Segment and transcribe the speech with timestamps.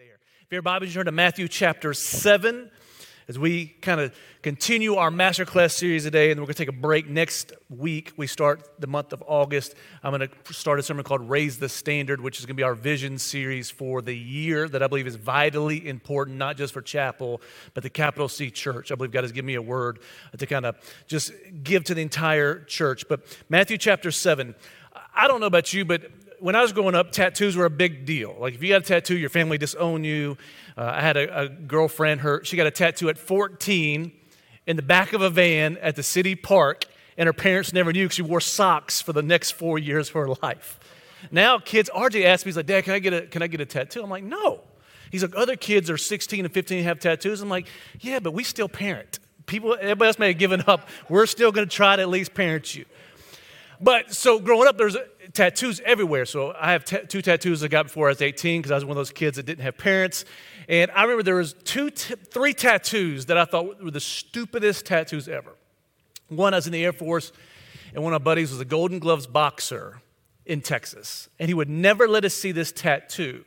[0.00, 0.18] there.
[0.46, 2.70] If your Bible, you turn to Matthew chapter 7
[3.28, 6.72] as we kind of continue our masterclass series today, and we're going to take a
[6.72, 8.14] break next week.
[8.16, 9.74] We start the month of August.
[10.02, 12.62] I'm going to start a sermon called Raise the Standard, which is going to be
[12.62, 16.80] our vision series for the year that I believe is vitally important, not just for
[16.80, 17.42] chapel,
[17.74, 18.90] but the capital C church.
[18.90, 19.98] I believe God has given me a word
[20.38, 20.76] to kind of
[21.08, 21.30] just
[21.62, 23.06] give to the entire church.
[23.06, 23.20] But
[23.50, 24.54] Matthew chapter 7,
[25.14, 26.10] I don't know about you, but
[26.40, 28.36] when I was growing up, tattoos were a big deal.
[28.38, 30.36] Like if you got a tattoo, your family disowned you.
[30.76, 34.12] Uh, I had a, a, girlfriend, her she got a tattoo at 14
[34.66, 36.86] in the back of a van at the city park,
[37.16, 40.14] and her parents never knew because she wore socks for the next four years of
[40.14, 40.80] her life.
[41.30, 43.60] Now kids, RJ asked me, he's like, Dad, can I get a can I get
[43.60, 44.02] a tattoo?
[44.02, 44.62] I'm like, no.
[45.10, 47.40] He's like, other kids are 16 and 15 and have tattoos.
[47.40, 47.66] I'm like,
[47.98, 49.18] yeah, but we still parent.
[49.46, 50.88] People, everybody else may have given up.
[51.08, 52.84] We're still going to try to at least parent you.
[53.80, 56.26] But so growing up, there's uh, tattoos everywhere.
[56.26, 58.84] So I have t- two tattoos I got before I was 18 because I was
[58.84, 60.24] one of those kids that didn't have parents.
[60.68, 64.86] And I remember there was two, t- three tattoos that I thought were the stupidest
[64.86, 65.52] tattoos ever.
[66.28, 67.32] One, I was in the Air Force,
[67.94, 70.00] and one of my buddies was a Golden Gloves boxer
[70.46, 73.44] in Texas, and he would never let us see this tattoo.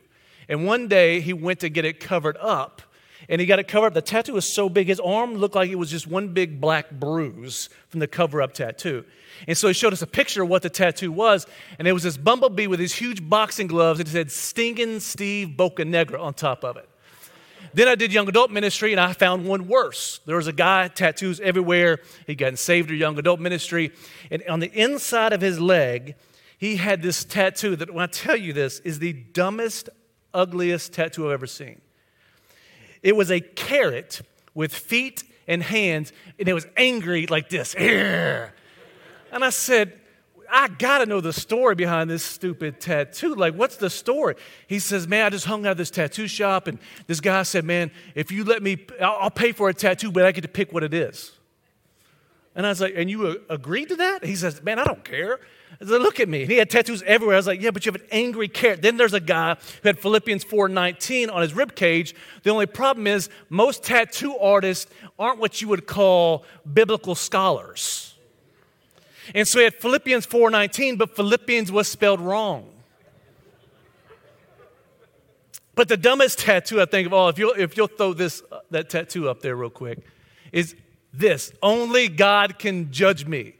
[0.48, 2.82] And one day he went to get it covered up,
[3.28, 3.94] and he got it covered up.
[3.94, 6.90] The tattoo was so big, his arm looked like it was just one big black
[6.90, 9.04] bruise from the cover up tattoo.
[9.48, 11.46] And so he showed us a picture of what the tattoo was,
[11.78, 15.54] and it was this bumblebee with these huge boxing gloves, and it said Stinging Steve
[15.56, 16.88] Bocanegra on top of it.
[17.74, 20.20] Then I did young adult ministry, and I found one worse.
[20.26, 21.98] There was a guy, tattoos everywhere.
[22.26, 23.90] He'd gotten saved or young adult ministry.
[24.30, 26.14] And on the inside of his leg,
[26.56, 29.88] he had this tattoo that, when I tell you this, is the dumbest,
[30.32, 31.80] ugliest tattoo I've ever seen.
[33.04, 34.22] It was a carrot
[34.54, 37.76] with feet and hands, and it was angry like this.
[39.32, 39.98] And I said,
[40.48, 43.34] I gotta know the story behind this stupid tattoo.
[43.34, 44.36] Like, what's the story?
[44.68, 47.64] He says, Man, I just hung out at this tattoo shop, and this guy said,
[47.64, 50.72] Man, if you let me, I'll pay for a tattoo, but I get to pick
[50.72, 51.32] what it is.
[52.54, 54.24] And I was like, And you agreed to that?
[54.24, 55.40] He says, Man, I don't care.
[55.80, 56.42] Said, Look at me.
[56.42, 57.36] And he had tattoos everywhere.
[57.36, 58.82] I was like, Yeah, but you have an angry carrot.
[58.82, 62.14] Then there's a guy who had Philippians 4:19 on his rib cage.
[62.42, 68.14] The only problem is most tattoo artists aren't what you would call biblical scholars.
[69.34, 72.70] And so he had Philippians 4:19, but Philippians was spelled wrong.
[75.74, 78.60] But the dumbest tattoo I think of all, if you'll, if you'll throw this, uh,
[78.70, 79.98] that tattoo up there real quick,
[80.52, 80.76] is
[81.12, 83.54] this Only God can judge me.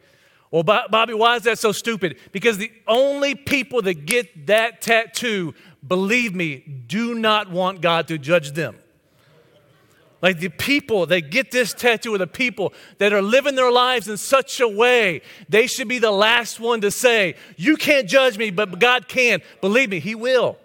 [0.55, 2.17] Well, Bobby, why is that so stupid?
[2.31, 5.53] Because the only people that get that tattoo,
[5.85, 8.77] believe me, do not want God to judge them.
[10.23, 14.07] Like the people that get this tattoo are the people that are living their lives
[14.07, 18.39] in such a way, they should be the last one to say, You can't judge
[18.39, 19.43] me, but God can.
[19.61, 20.57] Believe me, He will.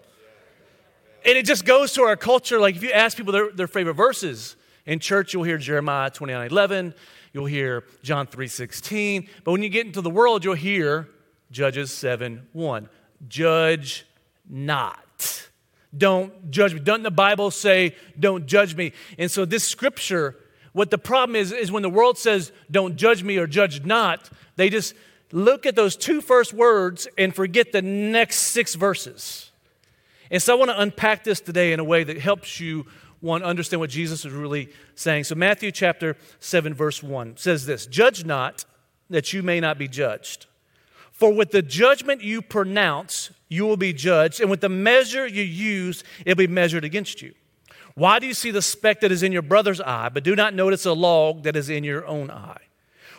[1.25, 2.59] And it just goes to our culture.
[2.59, 4.55] Like if you ask people their, their favorite verses
[4.85, 6.94] in church, you'll hear Jeremiah 29 11,
[7.34, 9.28] you'll hear John 3 16.
[9.44, 11.07] But when you get into the world, you'll hear
[11.51, 12.90] Judges 7 1.
[13.28, 14.06] Judge
[14.50, 15.50] not.
[15.97, 16.79] Don't judge me.
[16.79, 18.94] Doesn't the Bible say, don't judge me?
[19.17, 20.35] And so, this scripture,
[20.73, 24.29] what the problem is, is when the world says, don't judge me or judge not,
[24.56, 24.94] they just
[25.31, 29.51] look at those two first words and forget the next six verses.
[30.29, 32.85] And so, I want to unpack this today in a way that helps you,
[33.22, 35.25] one, understand what Jesus is really saying.
[35.25, 38.66] So, Matthew chapter 7, verse 1 says this Judge not
[39.09, 40.46] that you may not be judged.
[41.12, 45.44] For with the judgment you pronounce, you will be judged, and with the measure you
[45.44, 47.34] use, it'll be measured against you.
[47.96, 50.53] Why do you see the speck that is in your brother's eye, but do not
[50.53, 52.62] notice a log that is in your own eye?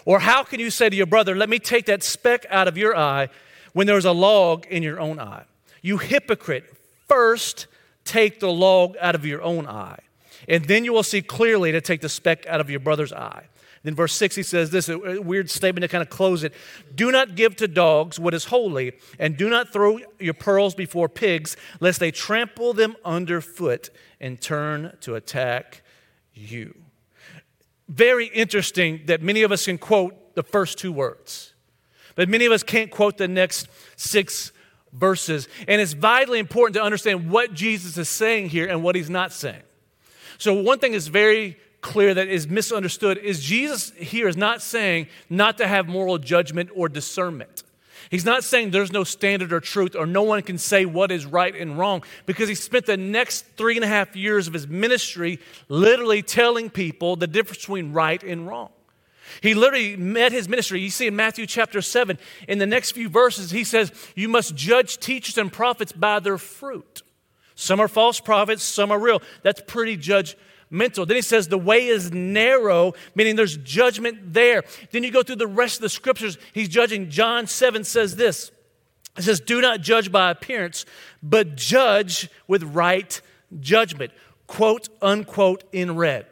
[0.06, 2.78] Or how can you say to your brother, Let me take that speck out of
[2.78, 3.28] your eye
[3.75, 5.44] when there's a log in your own eye?
[5.83, 6.65] You hypocrite,
[7.06, 7.66] first
[8.10, 10.00] take the log out of your own eye,
[10.48, 13.44] and then you will see clearly to take the speck out of your brother's eye.
[13.84, 16.53] Then, verse 6, he says this a weird statement to kind of close it
[16.94, 21.09] Do not give to dogs what is holy, and do not throw your pearls before
[21.09, 23.91] pigs, lest they trample them underfoot
[24.21, 25.83] and turn to attack
[26.34, 26.74] you.
[27.89, 31.54] Very interesting that many of us can quote the first two words,
[32.16, 34.53] but many of us can't quote the next six
[34.92, 35.48] verses.
[35.69, 39.33] And it's vitally important to understand what Jesus is saying here and what he's not
[39.33, 39.63] saying.
[40.39, 45.09] So, one thing is very clear that is misunderstood is Jesus here is not saying
[45.28, 47.63] not to have moral judgment or discernment.
[48.10, 51.25] He's not saying there's no standard or truth or no one can say what is
[51.25, 54.66] right and wrong because he spent the next three and a half years of his
[54.66, 55.39] ministry
[55.69, 58.71] literally telling people the difference between right and wrong.
[59.42, 60.80] He literally met his ministry.
[60.80, 62.18] You see in Matthew chapter 7,
[62.48, 66.38] in the next few verses, he says, You must judge teachers and prophets by their
[66.38, 67.03] fruit.
[67.54, 69.21] Some are false prophets, some are real.
[69.42, 71.06] That's pretty judgmental.
[71.06, 74.65] Then he says the way is narrow, meaning there's judgment there.
[74.92, 76.38] Then you go through the rest of the scriptures.
[76.54, 77.10] He's judging.
[77.10, 78.50] John 7 says this
[79.18, 80.86] It says, Do not judge by appearance,
[81.22, 83.21] but judge with right
[83.60, 84.12] judgment.
[84.47, 86.26] Quote, unquote, in red.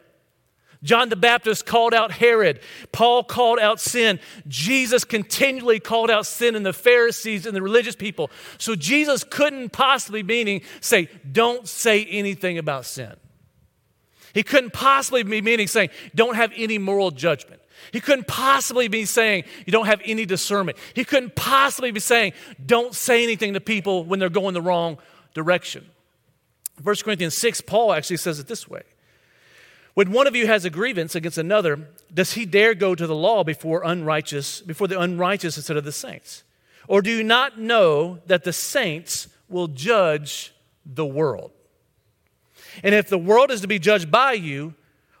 [0.81, 2.61] John the Baptist called out Herod.
[2.91, 4.19] Paul called out sin.
[4.47, 8.31] Jesus continually called out sin in the Pharisees and the religious people.
[8.57, 13.13] So Jesus couldn't possibly meaning say, don't say anything about sin.
[14.33, 17.61] He couldn't possibly be meaning saying, don't have any moral judgment.
[17.91, 20.77] He couldn't possibly be saying you don't have any discernment.
[20.93, 22.33] He couldn't possibly be saying
[22.63, 24.97] don't say anything to people when they're going the wrong
[25.33, 25.89] direction.
[26.83, 28.83] 1 Corinthians 6, Paul actually says it this way
[29.93, 33.15] when one of you has a grievance against another, does he dare go to the
[33.15, 36.43] law before unrighteous, before the unrighteous instead of the saints?
[36.87, 40.53] Or do you not know that the saints will judge
[40.85, 41.51] the world?
[42.83, 44.73] And if the world is to be judged by you,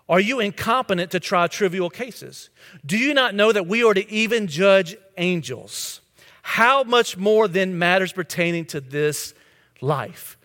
[0.07, 2.49] are you incompetent to try trivial cases?
[2.83, 6.01] Do you not know that we are to even judge angels?
[6.41, 9.35] How much more then matters pertaining to this
[9.81, 10.38] life?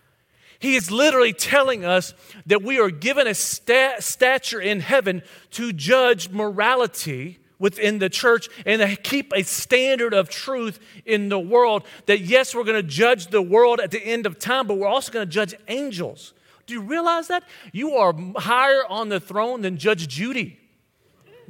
[0.65, 2.15] He is literally telling us
[2.47, 5.21] that we are given a stat- stature in heaven
[5.51, 11.37] to judge morality within the church and to keep a standard of truth in the
[11.37, 11.83] world.
[12.07, 14.87] That yes, we're going to judge the world at the end of time, but we're
[14.87, 16.33] also going to judge angels.
[16.65, 17.43] Do you realize that?
[17.71, 20.59] You are higher on the throne than Judge Judy.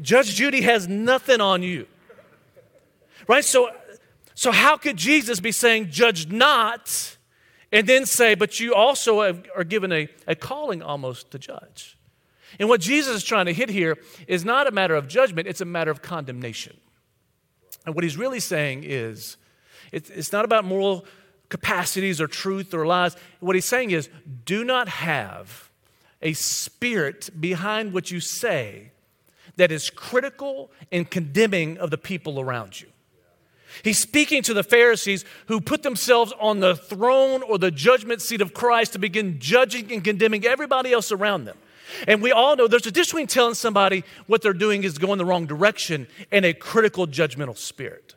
[0.01, 1.87] Judge Judy has nothing on you.
[3.29, 3.45] Right?
[3.45, 3.69] So,
[4.33, 7.14] so how could Jesus be saying, judge not?
[7.75, 11.97] And then say, but you also are given a, a calling almost to judge.
[12.57, 15.59] And what Jesus is trying to hit here is not a matter of judgment, it's
[15.59, 16.77] a matter of condemnation.
[17.85, 19.35] And what he's really saying is,
[19.91, 21.05] it's not about moral
[21.49, 23.17] capacities or truth or lies.
[23.41, 24.09] What he's saying is,
[24.45, 25.69] do not have
[26.21, 28.93] a spirit behind what you say
[29.57, 32.87] that is critical and condemning of the people around you.
[33.83, 38.41] He's speaking to the Pharisees who put themselves on the throne or the judgment seat
[38.41, 41.57] of Christ to begin judging and condemning everybody else around them.
[42.07, 45.17] And we all know there's a difference between telling somebody what they're doing is going
[45.17, 48.15] the wrong direction and a critical judgmental spirit.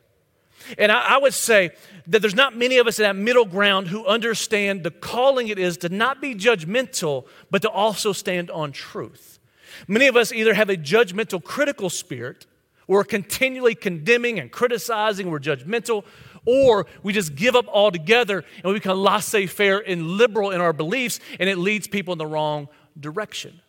[0.77, 1.71] And I, I, would say
[2.07, 5.57] that there's not many of us in that middle ground who understand the calling it
[5.57, 9.39] is to not be judgmental, but to also stand on truth.
[9.87, 12.45] Many of us either have a judgmental, critical spirit,
[12.89, 16.03] we're continually condemning and criticizing, we're judgmental,
[16.43, 20.73] or we just give up altogether and we become laissez faire and liberal in our
[20.73, 22.67] beliefs, and it leads people in the wrong
[22.99, 23.61] direction.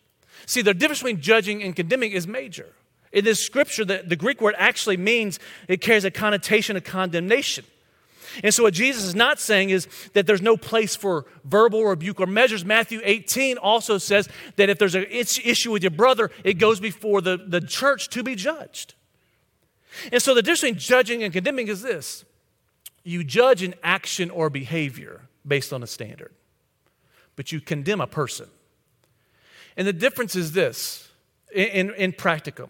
[0.47, 2.65] See, the difference between judging and condemning is major.
[3.11, 5.37] In this scripture, the, the Greek word actually means
[5.67, 7.63] it carries a connotation of condemnation.
[8.43, 12.19] And so, what Jesus is not saying is that there's no place for verbal rebuke
[12.19, 12.65] or measures.
[12.65, 17.21] Matthew 18 also says that if there's an issue with your brother, it goes before
[17.21, 18.95] the, the church to be judged.
[20.11, 22.25] And so the difference between judging and condemning is this
[23.03, 26.31] you judge an action or behavior based on a standard,
[27.35, 28.47] but you condemn a person.
[29.75, 31.09] And the difference is this
[31.53, 32.69] in, in, in practicum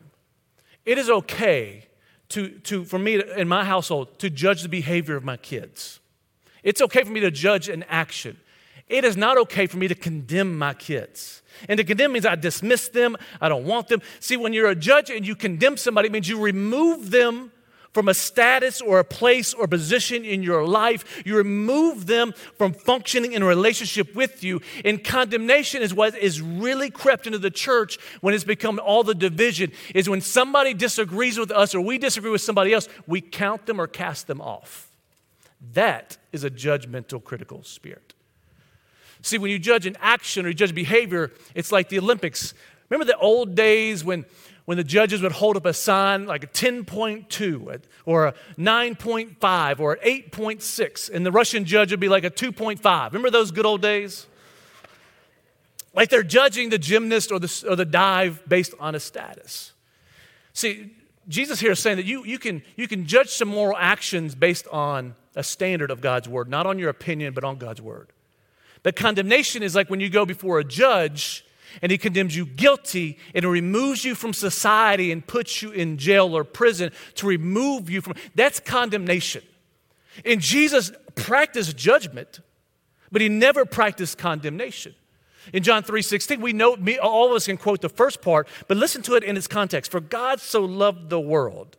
[0.85, 1.85] it is okay
[2.29, 5.99] to, to, for me in my household to judge the behavior of my kids.
[6.63, 8.37] It's okay for me to judge an action.
[8.91, 11.41] It is not okay for me to condemn my kids.
[11.69, 14.01] And to condemn means I dismiss them, I don't want them.
[14.19, 17.53] See, when you're a judge and you condemn somebody, it means you remove them
[17.93, 21.23] from a status or a place or position in your life.
[21.25, 24.59] You remove them from functioning in a relationship with you.
[24.83, 29.15] And condemnation is what is really crept into the church when it's become all the
[29.15, 33.67] division, is when somebody disagrees with us or we disagree with somebody else, we count
[33.67, 34.91] them or cast them off.
[35.73, 38.10] That is a judgmental, critical spirit.
[39.21, 42.53] See, when you judge an action or you judge behavior, it's like the Olympics.
[42.89, 44.25] Remember the old days when,
[44.65, 49.93] when the judges would hold up a sign like a 10.2 or a 9.5 or
[49.93, 53.05] an 8.6, and the Russian judge would be like a 2.5.
[53.07, 54.25] Remember those good old days?
[55.93, 59.73] Like they're judging the gymnast or the, or the dive based on a status.
[60.53, 60.95] See,
[61.27, 64.67] Jesus here is saying that you, you, can, you can judge some moral actions based
[64.69, 68.11] on a standard of God's word, not on your opinion, but on God's word.
[68.83, 71.45] But condemnation is like when you go before a judge
[71.81, 76.35] and he condemns you guilty and removes you from society and puts you in jail
[76.35, 79.43] or prison to remove you from that's condemnation.
[80.25, 82.41] And Jesus practiced judgment,
[83.11, 84.95] but he never practiced condemnation.
[85.53, 89.01] In John 3:16, we know all of us can quote the first part, but listen
[89.03, 89.91] to it in its context.
[89.91, 91.77] For God so loved the world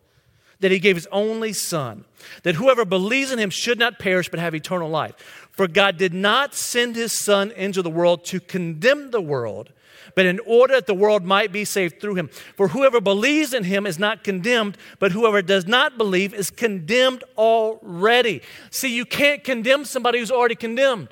[0.60, 2.04] that he gave his only Son,
[2.44, 5.41] that whoever believes in him should not perish but have eternal life.
[5.52, 9.70] For God did not send his Son into the world to condemn the world,
[10.14, 12.28] but in order that the world might be saved through him.
[12.56, 17.22] For whoever believes in him is not condemned, but whoever does not believe is condemned
[17.36, 18.40] already.
[18.70, 21.08] See, you can't condemn somebody who's already condemned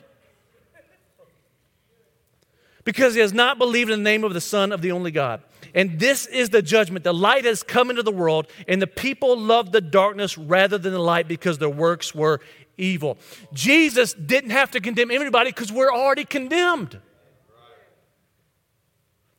[2.84, 5.42] because he has not believed in the name of the Son of the only God.
[5.74, 7.04] And this is the judgment.
[7.04, 10.92] The light has come into the world, and the people loved the darkness rather than
[10.92, 12.40] the light because their works were
[12.80, 13.18] evil.
[13.52, 16.98] Jesus didn't have to condemn everybody because we're already condemned.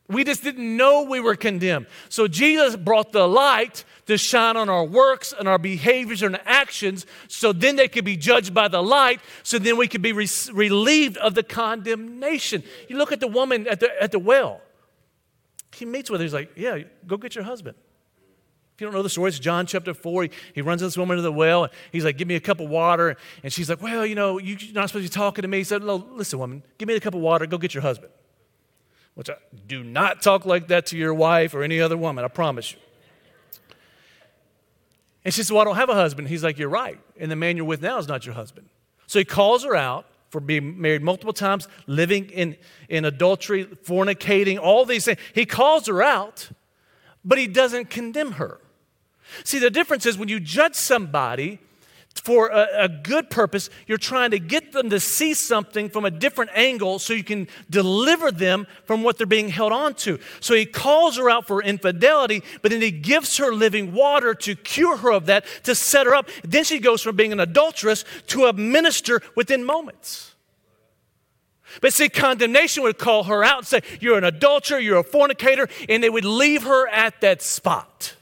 [0.08, 1.86] We just didn't know we were condemned.
[2.08, 7.06] So Jesus brought the light to shine on our works and our behaviors and actions
[7.28, 10.28] so then they could be judged by the light, so then we could be re-
[10.52, 12.62] relieved of the condemnation.
[12.88, 14.60] You look at the woman at the, at the well.
[15.74, 16.24] He meets with her.
[16.24, 17.76] He's like, Yeah, go get your husband.
[18.82, 20.24] You don't know the story, it's John chapter 4.
[20.24, 21.62] He, he runs this woman to the well.
[21.62, 23.16] And he's like, Give me a cup of water.
[23.44, 25.58] And she's like, Well, you know, you're not supposed to be talking to me.
[25.58, 27.46] He said, No, listen, woman, give me a cup of water.
[27.46, 28.10] Go get your husband.
[29.14, 29.34] Which I
[29.68, 32.78] do not talk like that to your wife or any other woman, I promise you.
[35.24, 36.26] And she said, Well, I don't have a husband.
[36.26, 36.98] He's like, You're right.
[37.20, 38.68] And the man you're with now is not your husband.
[39.06, 42.56] So he calls her out for being married multiple times, living in,
[42.88, 45.20] in adultery, fornicating, all these things.
[45.32, 46.50] He calls her out,
[47.24, 48.58] but he doesn't condemn her.
[49.44, 51.58] See, the difference is when you judge somebody,
[52.14, 53.70] for a, a, good purpose.
[53.86, 57.48] You're trying to get them to see something from a different angle so you can
[57.70, 60.18] deliver them from what they're being held on to.
[60.40, 64.54] So he calls her out for infidelity, but then he gives her living water to
[64.54, 66.28] cure her of that, to set her up.
[66.44, 70.34] Then she goes from being an adulteress to a minister within moments.
[71.80, 75.68] But see, condemnation would call her out and say, You're an adulterer, you're a fornicator,
[75.88, 78.14] and they would leave her at that spot.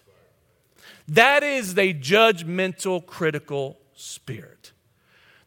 [1.11, 4.73] That is the judgmental, critical spirit.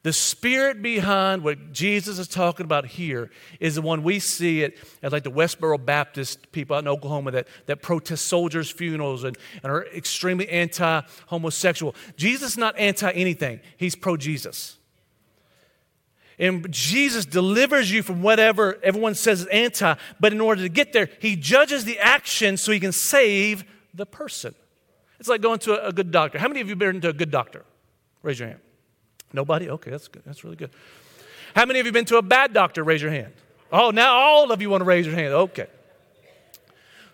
[0.04, 4.74] The spirit behind what Jesus is talking about here is the one we see at
[5.02, 9.72] like the Westboro Baptist people out in Oklahoma that, that protest soldiers' funerals and, and
[9.72, 11.96] are extremely anti homosexual.
[12.18, 14.78] Jesus is not anti anything, he's pro Jesus.
[16.38, 20.92] And Jesus delivers you from whatever everyone says is anti, but in order to get
[20.92, 24.54] there, he judges the action so he can save the person.
[25.24, 26.38] It's like going to a good doctor.
[26.38, 27.64] How many of you have been to a good doctor?
[28.24, 28.60] Raise your hand.
[29.32, 29.70] Nobody?
[29.70, 30.22] Okay, that's good.
[30.26, 30.70] That's really good.
[31.56, 32.84] How many of you been to a bad doctor?
[32.84, 33.32] Raise your hand.
[33.72, 35.34] Oh, now all of you want to raise your hand.
[35.34, 35.68] Okay.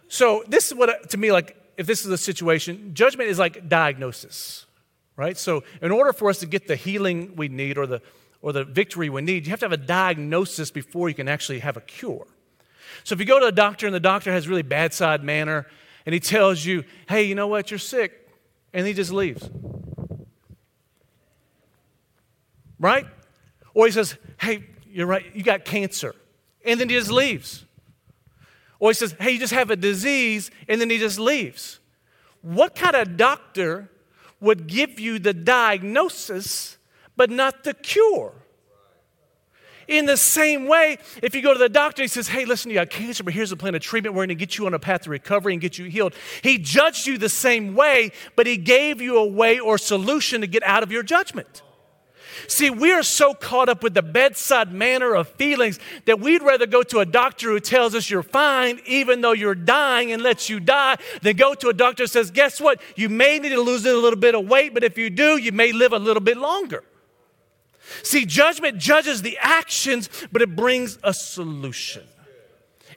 [0.07, 3.37] So this is what uh, to me like if this is a situation, judgment is
[3.37, 4.65] like diagnosis,
[5.15, 5.37] right?
[5.37, 8.01] So in order for us to get the healing we need or the
[8.41, 11.59] or the victory we need, you have to have a diagnosis before you can actually
[11.59, 12.25] have a cure.
[13.03, 15.67] So if you go to a doctor and the doctor has really bad side manner
[16.05, 17.71] and he tells you, "Hey, you know what?
[17.71, 18.27] You're sick."
[18.73, 19.49] And he just leaves.
[22.79, 23.05] right?
[23.73, 26.15] Or he says, hey, you're right, you got cancer.
[26.65, 27.65] And then he just leaves.
[28.79, 31.79] Or he says, hey, you just have a disease, and then he just leaves.
[32.41, 33.91] What kind of doctor
[34.39, 36.77] would give you the diagnosis
[37.17, 38.33] but not the cure?
[39.89, 42.75] In the same way, if you go to the doctor, he says, Hey, listen, you
[42.75, 44.13] got cancer, but here's a plan of treatment.
[44.13, 46.13] We're going to get you on a path to recovery and get you healed.
[46.43, 50.47] He judged you the same way, but he gave you a way or solution to
[50.47, 51.63] get out of your judgment.
[52.47, 56.67] See, we are so caught up with the bedside manner of feelings that we'd rather
[56.67, 60.49] go to a doctor who tells us you're fine, even though you're dying and lets
[60.49, 62.79] you die, than go to a doctor who says, Guess what?
[62.95, 65.51] You may need to lose a little bit of weight, but if you do, you
[65.51, 66.83] may live a little bit longer.
[68.03, 72.03] See, judgment judges the actions, but it brings a solution.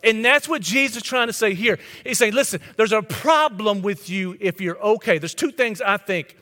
[0.04, 1.78] And that's what Jesus is trying to say here.
[2.04, 5.18] He's saying, listen, there's a problem with you if you're okay.
[5.18, 6.36] There's two things I think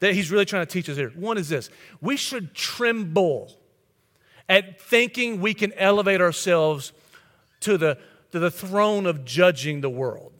[0.00, 1.10] that he's really trying to teach us here.
[1.10, 3.52] One is this we should tremble
[4.48, 6.92] at thinking we can elevate ourselves
[7.60, 7.98] to the,
[8.32, 10.32] to the throne of judging the world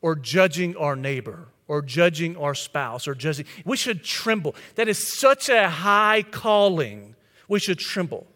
[0.00, 3.46] or judging our neighbor or judging our spouse or judging.
[3.64, 4.56] We should tremble.
[4.74, 7.14] That is such a high calling.
[7.46, 8.26] We should tremble.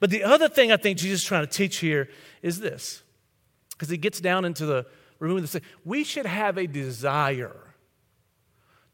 [0.00, 2.10] But the other thing I think Jesus is trying to teach here
[2.42, 3.02] is this
[3.70, 4.84] because he gets down into the
[5.20, 7.56] removing the we should have a desire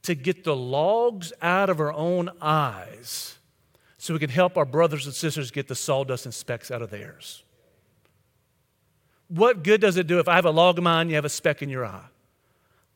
[0.02, 3.38] to get the logs out of our own eyes
[3.96, 6.90] so we can help our brothers and sisters get the sawdust and specks out of
[6.90, 7.42] theirs.
[9.28, 11.30] What good does it do if I have a log in mine, you have a
[11.30, 12.04] speck in your eye?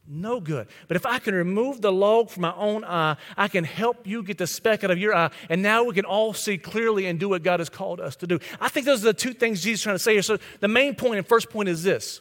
[0.06, 0.66] No good.
[0.88, 4.22] But if I can remove the log from my own eye, I can help you
[4.22, 7.20] get the speck out of your eye, and now we can all see clearly and
[7.20, 8.40] do what God has called us to do.
[8.60, 10.22] I think those are the two things Jesus is trying to say here.
[10.22, 12.20] So the main point and first point is this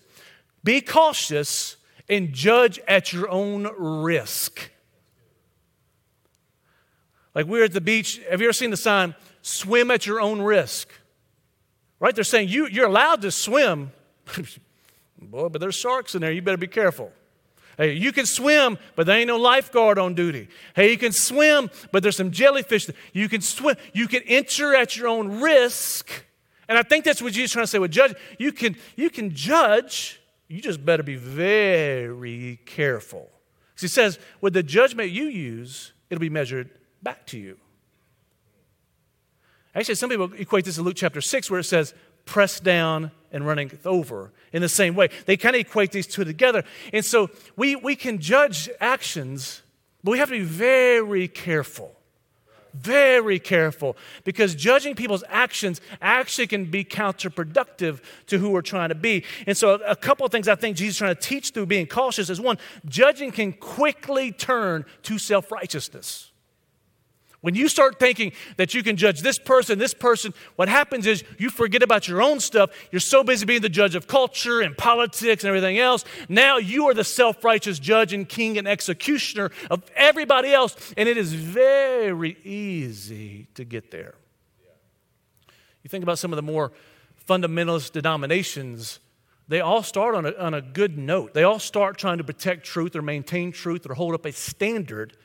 [0.63, 4.69] be cautious and judge at your own risk.
[7.33, 8.21] Like we're at the beach.
[8.29, 10.89] Have you ever seen the sign, swim at your own risk?
[11.99, 12.13] Right?
[12.13, 13.91] They're saying you, you're allowed to swim.
[15.21, 16.31] Boy, but there's sharks in there.
[16.31, 17.11] You better be careful.
[17.81, 20.49] Hey, you can swim, but there ain't no lifeguard on duty.
[20.75, 22.87] Hey, you can swim, but there's some jellyfish.
[23.11, 23.75] You can swim.
[23.91, 26.11] You can enter at your own risk.
[26.69, 28.13] And I think that's what Jesus is trying to say with judge.
[28.37, 30.21] You can, you can judge.
[30.47, 33.31] You just better be very careful.
[33.79, 36.69] He says, with the judgment you use, it'll be measured
[37.01, 37.57] back to you.
[39.73, 41.95] Actually, some people equate this to Luke chapter 6, where it says,
[42.25, 45.09] pressed down and running over in the same way.
[45.25, 46.63] They kind of equate these two together.
[46.93, 49.61] And so we, we can judge actions,
[50.03, 51.95] but we have to be very careful.
[52.73, 58.95] Very careful because judging people's actions actually can be counterproductive to who we're trying to
[58.95, 59.25] be.
[59.45, 61.85] And so, a couple of things I think Jesus is trying to teach through being
[61.85, 66.30] cautious is one, judging can quickly turn to self righteousness.
[67.41, 71.23] When you start thinking that you can judge this person, this person, what happens is
[71.39, 72.69] you forget about your own stuff.
[72.91, 76.05] You're so busy being the judge of culture and politics and everything else.
[76.29, 80.75] Now you are the self righteous judge and king and executioner of everybody else.
[80.95, 84.13] And it is very easy to get there.
[85.81, 86.71] You think about some of the more
[87.27, 88.99] fundamentalist denominations,
[89.47, 91.33] they all start on a, on a good note.
[91.33, 95.17] They all start trying to protect truth or maintain truth or hold up a standard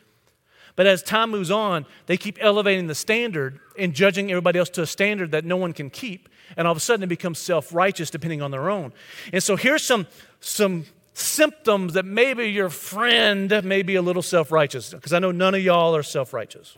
[0.76, 4.82] but as time moves on, they keep elevating the standard and judging everybody else to
[4.82, 6.28] a standard that no one can keep.
[6.56, 8.92] And all of a sudden, it becomes self righteous depending on their own.
[9.32, 10.06] And so here's some,
[10.40, 15.32] some symptoms that maybe your friend may be a little self righteous, because I know
[15.32, 16.76] none of y'all are self righteous.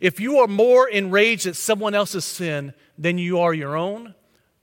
[0.00, 4.14] If you are more enraged at someone else's sin than you are your own,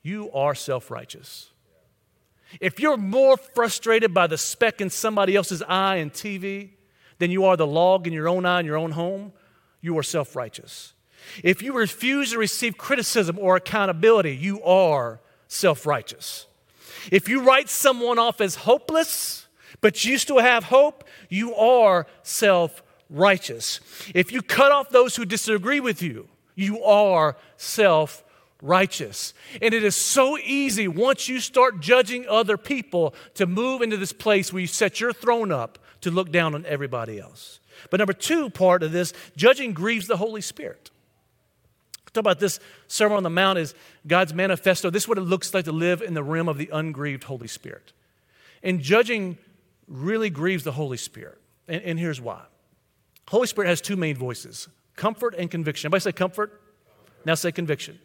[0.02, 1.50] you are self righteous.
[2.62, 6.72] If you're more frustrated by the speck in somebody else's eye in TV
[7.20, 9.32] than you are the log in your own eye in your own home,
[9.82, 10.94] you are self righteous.
[11.44, 16.48] If you refuse to receive criticism or accountability, you are self righteous.
[17.12, 19.48] If you write someone off as hopeless,
[19.82, 23.80] but you still have hope, you are self righteous.
[24.14, 28.24] If you cut off those who disagree with you, you are self
[28.62, 29.34] righteous.
[29.62, 34.14] And it is so easy once you start judging other people to move into this
[34.14, 37.60] place where you set your throne up to look down on everybody else.
[37.90, 40.92] But number two part of this, judging grieves the Holy Spirit.
[42.14, 43.76] Talk about this Sermon on the Mount is
[44.08, 44.90] God's manifesto.
[44.90, 47.48] This is what it looks like to live in the realm of the ungrieved Holy
[47.48, 47.94] Spirit.
[48.64, 49.38] And judging
[49.88, 51.40] really grieves the Holy Spirit.
[51.68, 52.42] And, and here's why.
[53.28, 55.88] Holy Spirit has two main voices comfort and conviction.
[55.88, 56.62] Everybody say comfort?
[57.26, 58.00] Now say conviction.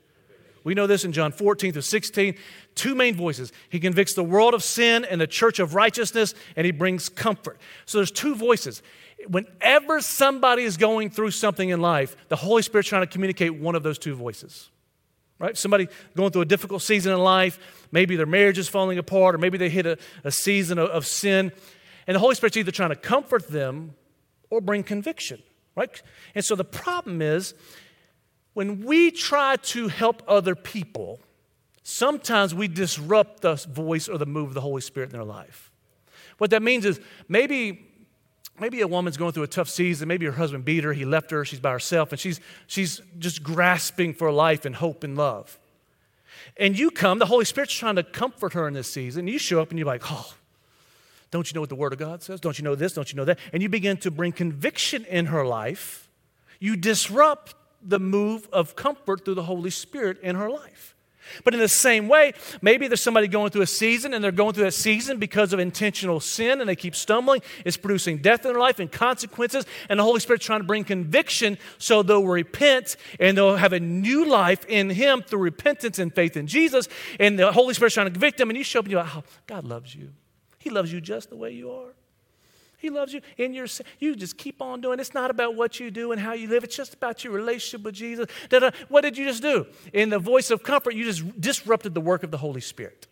[0.64, 2.34] We know this in John 14 through 16.
[2.74, 3.52] Two main voices.
[3.68, 7.58] He convicts the world of sin and the church of righteousness, and he brings comfort.
[7.84, 8.82] So there's two voices.
[9.28, 13.74] Whenever somebody is going through something in life, the Holy Spirit's trying to communicate one
[13.74, 14.70] of those two voices.
[15.38, 15.56] Right?
[15.56, 19.38] Somebody going through a difficult season in life, maybe their marriage is falling apart, or
[19.38, 21.52] maybe they hit a, a season of, of sin.
[22.06, 23.94] And the Holy Spirit's either trying to comfort them
[24.48, 25.42] or bring conviction.
[25.76, 26.00] Right?
[26.34, 27.54] And so the problem is
[28.54, 31.20] when we try to help other people,
[31.82, 35.70] sometimes we disrupt the voice or the move of the Holy Spirit in their life.
[36.38, 37.86] What that means is maybe
[38.58, 40.06] maybe a woman's going through a tough season.
[40.06, 43.42] Maybe her husband beat her he left her she's by herself and she's she's just
[43.42, 45.58] grasping for life and hope and love.
[46.56, 49.26] And you come the holy spirit's trying to comfort her in this season.
[49.26, 50.34] You show up and you're like oh
[51.30, 52.40] don't you know what the word of god says?
[52.40, 52.92] Don't you know this?
[52.92, 53.38] Don't you know that?
[53.52, 56.08] And you begin to bring conviction in her life.
[56.60, 60.94] You disrupt the move of comfort through the Holy Spirit in her life.
[61.42, 64.54] But in the same way, maybe there's somebody going through a season and they're going
[64.54, 67.42] through that season because of intentional sin and they keep stumbling.
[67.64, 69.64] It's producing death in their life and consequences.
[69.88, 73.80] And the Holy Spirit's trying to bring conviction so they'll repent and they'll have a
[73.80, 76.88] new life in Him through repentance and faith in Jesus.
[77.18, 78.50] And the Holy Spirit's trying to convict them.
[78.50, 80.10] And you show up and you're like, oh, God loves you.
[80.58, 81.94] He loves you just the way you are.
[82.84, 83.22] He loves you.
[83.38, 83.66] And you're,
[83.98, 85.00] you just keep on doing.
[85.00, 86.64] It's not about what you do and how you live.
[86.64, 88.26] It's just about your relationship with Jesus.
[88.50, 88.72] Da-da.
[88.90, 89.66] What did you just do?
[89.94, 93.06] In the voice of comfort, you just disrupted the work of the Holy Spirit.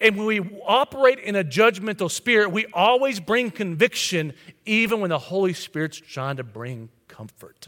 [0.00, 4.32] And when we operate in a judgmental spirit, we always bring conviction,
[4.64, 7.66] even when the Holy Spirit's trying to bring comfort.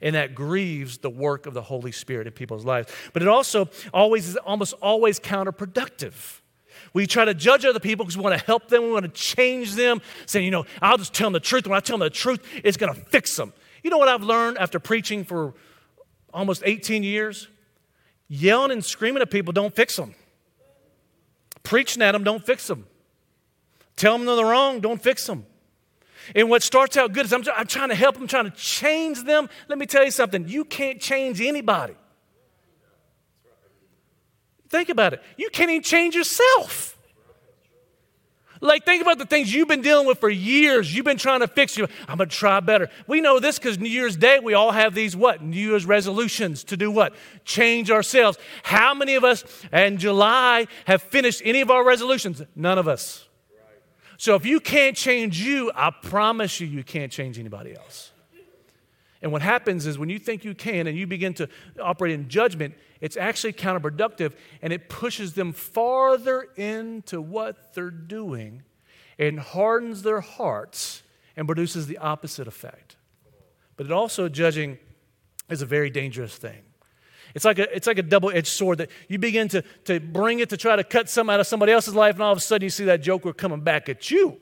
[0.00, 2.92] And that grieves the work of the Holy Spirit in people's lives.
[3.12, 6.39] But it also always is almost always counterproductive.
[6.92, 9.10] We try to judge other people because we want to help them, we want to
[9.10, 11.66] change them, saying, you know, I'll just tell them the truth.
[11.66, 13.52] When I tell them the truth, it's going to fix them.
[13.82, 15.54] You know what I've learned after preaching for
[16.34, 17.48] almost 18 years?
[18.28, 20.14] Yelling and screaming at people don't fix them.
[21.62, 22.86] Preaching at them don't fix them.
[23.96, 25.46] Tell them they're wrong, don't fix them.
[26.34, 29.24] And what starts out good is I'm, I'm trying to help them, trying to change
[29.24, 29.48] them.
[29.68, 31.94] Let me tell you something you can't change anybody.
[34.70, 35.22] Think about it.
[35.36, 36.96] You can't even change yourself.
[38.62, 40.94] Like, think about the things you've been dealing with for years.
[40.94, 41.88] You've been trying to fix you.
[42.06, 42.90] I'm going to try better.
[43.06, 45.42] We know this because New Year's Day, we all have these what?
[45.42, 47.14] New Year's resolutions to do what?
[47.46, 48.38] Change ourselves.
[48.62, 52.42] How many of us in July have finished any of our resolutions?
[52.54, 53.26] None of us.
[54.18, 58.12] So if you can't change you, I promise you, you can't change anybody else.
[59.22, 61.48] And what happens is when you think you can and you begin to
[61.80, 64.32] operate in judgment, it's actually counterproductive
[64.62, 68.62] and it pushes them farther into what they're doing
[69.18, 71.02] and hardens their hearts
[71.36, 72.96] and produces the opposite effect.
[73.76, 74.78] But it also, judging
[75.48, 76.62] is a very dangerous thing.
[77.34, 80.40] It's like a, it's like a double edged sword that you begin to, to bring
[80.40, 82.40] it to try to cut some out of somebody else's life, and all of a
[82.40, 84.38] sudden you see that joker coming back at you.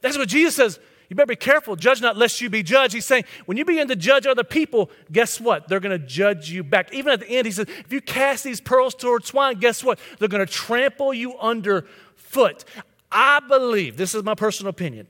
[0.00, 0.78] That's what Jesus says.
[1.12, 1.76] You better be careful.
[1.76, 2.94] Judge not lest you be judged.
[2.94, 5.68] He's saying when you begin to judge other people, guess what?
[5.68, 6.90] They're going to judge you back.
[6.94, 9.98] Even at the end, he says, if you cast these pearls towards swine, guess what?
[10.18, 12.64] They're going to trample you underfoot.
[13.10, 15.06] I believe, this is my personal opinion.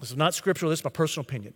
[0.00, 1.52] This is not scriptural, this is my personal opinion.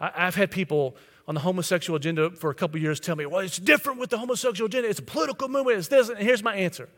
[0.00, 0.96] I, I've had people
[1.28, 4.16] on the homosexual agenda for a couple years tell me, well, it's different with the
[4.16, 4.88] homosexual agenda.
[4.88, 5.76] It's a political movement.
[5.76, 6.08] It's this.
[6.08, 6.88] And here's my answer.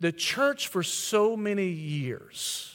[0.00, 2.73] The church for so many years,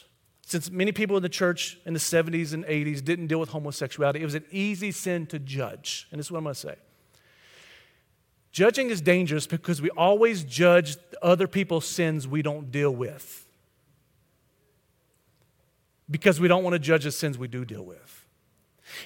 [0.50, 4.20] since many people in the church in the 70s and 80s didn't deal with homosexuality,
[4.20, 6.08] it was an easy sin to judge.
[6.10, 6.74] And this is what I'm going to say.
[8.50, 13.46] Judging is dangerous because we always judge other people's sins we don't deal with.
[16.10, 18.26] Because we don't want to judge the sins we do deal with.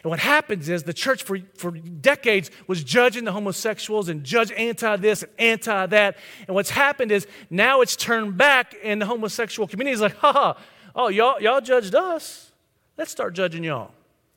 [0.02, 4.50] And what happens is the church for, for decades was judging the homosexuals and judge
[4.52, 6.16] anti this and anti that.
[6.46, 10.32] And what's happened is now it's turned back, and the homosexual community is like, ha
[10.32, 10.56] ha,
[10.94, 12.52] oh, y'all, y'all judged us.
[12.96, 13.90] Let's start judging y'all.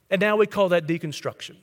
[0.10, 1.56] And now we call that deconstruction.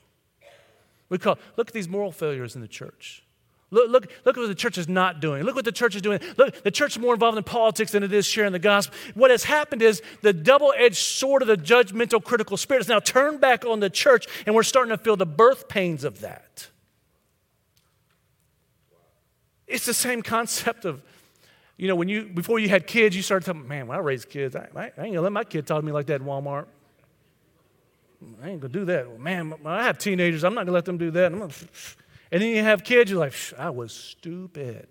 [1.09, 3.23] We call, look at these moral failures in the church.
[3.71, 5.43] Look, look, look at what the church is not doing.
[5.43, 6.21] Look what the church is doing.
[6.37, 8.97] Look, the church is more involved in politics than it is sharing the gospel.
[9.15, 13.01] What has happened is the double edged sword of the judgmental, critical spirit is now
[13.01, 16.69] turned back on the church, and we're starting to feel the birth pains of that.
[19.67, 21.03] It's the same concept of,
[21.77, 24.25] you know, when you, before you had kids, you started talking, man, when I raise
[24.25, 26.67] kids, I, I, ain't gonna let my kid talk to me like that in Walmart.
[28.43, 29.19] I ain't gonna do that.
[29.21, 31.33] man, I have teenagers, I'm not gonna let them do that.
[31.33, 31.45] Gonna,
[32.33, 34.87] and then you have kids, you're like, I was stupid.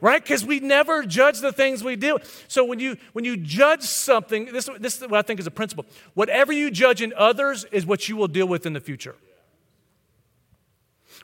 [0.00, 0.22] right?
[0.22, 2.18] Because we never judge the things we do.
[2.46, 5.50] So when you when you judge something, this, this is what I think is a
[5.50, 5.86] principle.
[6.12, 9.16] Whatever you judge in others is what you will deal with in the future.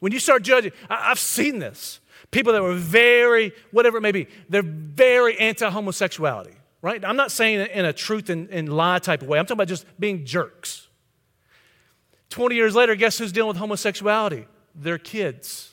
[0.01, 2.01] When you start judging, I, I've seen this.
[2.31, 7.05] People that were very, whatever it may be, they're very anti-homosexuality, right?
[7.05, 9.39] I'm not saying it in a truth and, and lie type of way.
[9.39, 10.89] I'm talking about just being jerks.
[12.31, 14.47] 20 years later, guess who's dealing with homosexuality?
[14.75, 15.71] Their kids.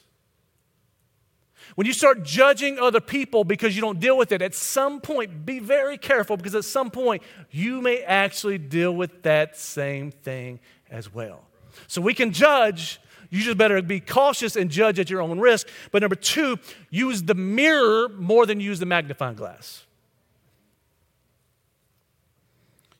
[1.75, 5.45] When you start judging other people because you don't deal with it, at some point,
[5.45, 10.59] be very careful because at some point, you may actually deal with that same thing
[10.89, 11.43] as well.
[11.87, 12.99] So we can judge.
[13.29, 15.67] You just better be cautious and judge at your own risk.
[15.91, 16.57] But number two,
[16.89, 19.83] use the mirror more than use the magnifying glass.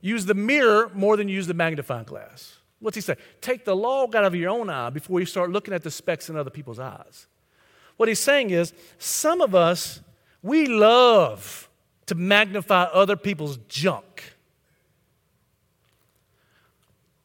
[0.01, 2.57] Use the mirror more than use the magnifying glass.
[2.79, 3.15] What's he say?
[3.41, 6.29] Take the log out of your own eye before you start looking at the specks
[6.29, 7.27] in other people's eyes.
[7.95, 10.01] What he's saying is, some of us,
[10.43, 11.67] we love
[12.05, 14.35] to magnify other people's junk.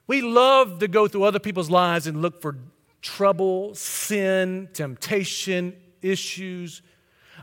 [0.07, 2.57] We love to go through other people's lives and look for
[3.03, 6.83] trouble, sin, temptation, issues,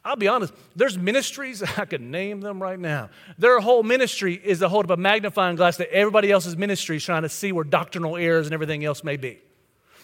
[0.04, 3.10] I'll be honest, there's ministries, I could name them right now.
[3.38, 7.04] Their whole ministry is to hold up a magnifying glass to everybody else's ministry is
[7.04, 9.40] trying to see where doctrinal errors and everything else may be.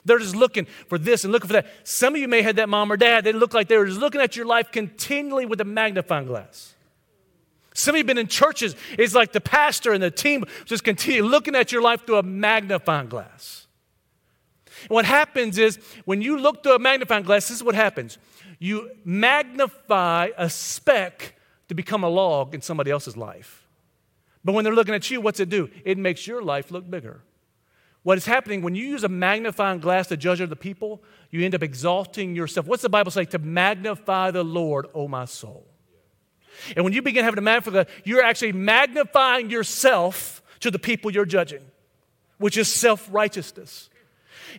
[0.04, 1.68] They're just looking for this and looking for that.
[1.84, 4.00] Some of you may have that mom or dad, they look like they were just
[4.00, 6.74] looking at your life continually with a magnifying glass.
[7.74, 10.84] Some of you have been in churches, it's like the pastor and the team just
[10.84, 13.65] continue looking at your life through a magnifying glass.
[14.86, 18.18] And what happens is when you look through a magnifying glass, this is what happens
[18.58, 21.36] you magnify a speck
[21.68, 23.68] to become a log in somebody else's life.
[24.46, 25.70] But when they're looking at you, what's it do?
[25.84, 27.22] It makes your life look bigger.
[28.04, 31.56] What is happening when you use a magnifying glass to judge other people, you end
[31.56, 32.68] up exalting yourself.
[32.68, 33.26] What's the Bible say?
[33.26, 35.66] To magnify the Lord, O my soul.
[36.76, 41.12] And when you begin having a magnify, the, you're actually magnifying yourself to the people
[41.12, 41.64] you're judging,
[42.38, 43.90] which is self righteousness.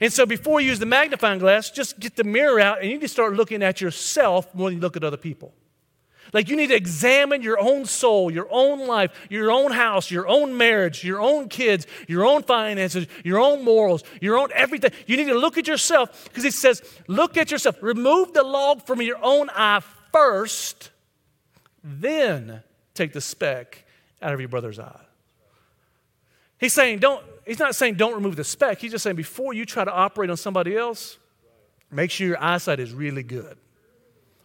[0.01, 2.95] And so before you use the magnifying glass, just get the mirror out and you
[2.95, 5.55] need to start looking at yourself more than you look at other people.
[6.33, 10.27] Like you need to examine your own soul, your own life, your own house, your
[10.27, 14.91] own marriage, your own kids, your own finances, your own morals, your own everything.
[15.07, 17.77] You need to look at yourself because he says, look at yourself.
[17.81, 20.91] Remove the log from your own eye first,
[21.83, 22.62] then
[22.95, 23.85] take the speck
[24.21, 25.06] out of your brother's eye.
[26.59, 28.81] He's saying, don't, he's not saying don't remove the speck.
[28.81, 31.19] He's just saying before you try to operate on somebody else,
[31.90, 33.57] make sure your eyesight is really good.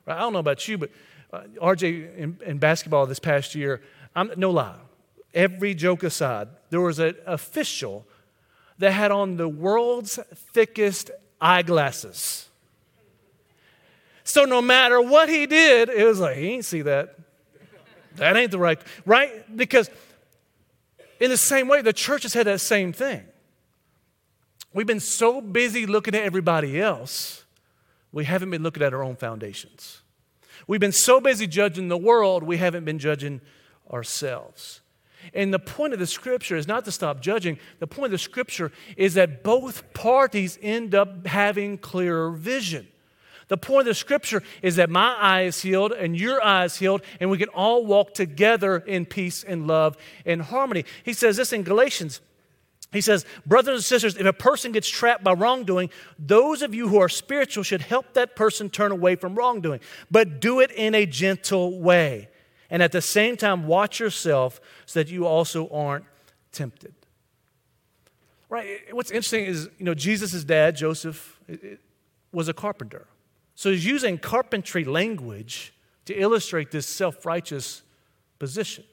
[0.06, 0.18] Right?
[0.18, 0.92] I don't know about you, but
[1.32, 3.82] uh, RJ in, in, basketball this past year,
[4.16, 4.76] I'm, no lie,
[5.34, 8.06] every joke aside, there was an official
[8.80, 10.20] that had on the world's
[10.54, 12.50] thickest eyeglasses.
[14.24, 17.16] So no matter what he did, it was like, he ain't see that.
[18.16, 19.56] That ain't the right, right?
[19.56, 19.90] Because
[21.22, 23.24] in the same way, the church has had that same thing.
[24.74, 27.46] We've been so busy looking at everybody else,
[28.12, 30.02] we haven't been looking at our own foundations.
[30.68, 33.40] We've been so busy judging the world, we haven't been judging
[33.92, 34.82] ourselves.
[35.34, 37.60] And the point of the scripture is not to stop judging.
[37.78, 42.88] The point of the scripture is that both parties end up having clearer vision.
[43.52, 46.78] The point of the scripture is that my eye is healed and your eye is
[46.78, 50.86] healed, and we can all walk together in peace and love and harmony.
[51.04, 52.22] He says this in Galatians.
[52.94, 56.88] He says, Brothers and sisters, if a person gets trapped by wrongdoing, those of you
[56.88, 60.96] who are spiritual should help that person turn away from wrongdoing, but do it in
[60.96, 62.30] a gentle way.
[62.70, 66.06] And at the same time, watch yourself so that you also aren't
[66.54, 66.94] tempted.
[68.48, 68.80] Right?
[68.94, 71.38] What's interesting is, you know, Jesus' dad, Joseph,
[72.32, 73.08] was a carpenter.
[73.62, 75.72] So he's using carpentry language
[76.06, 77.84] to illustrate this self righteous
[78.40, 78.84] position.